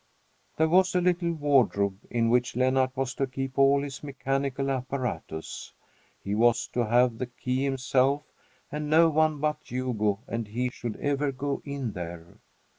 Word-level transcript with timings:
There 0.57 0.67
was 0.67 0.95
a 0.95 0.99
little 1.01 1.31
wardrobe, 1.31 1.99
in 2.09 2.31
which 2.31 2.55
Lennart 2.55 2.97
was 2.97 3.13
to 3.13 3.27
keep 3.27 3.59
all 3.59 3.83
his 3.83 4.01
mechanical 4.01 4.71
apparatus. 4.71 5.73
He 6.23 6.33
was 6.33 6.65
to 6.69 6.87
have 6.87 7.19
the 7.19 7.27
key 7.27 7.63
himself, 7.65 8.23
and 8.71 8.89
no 8.89 9.09
one 9.09 9.37
but 9.39 9.57
Hugo 9.63 10.21
and 10.27 10.47
he 10.47 10.71
should 10.71 10.95
ever 10.95 11.31
go 11.31 11.61
in 11.65 11.91
there. 11.91 12.39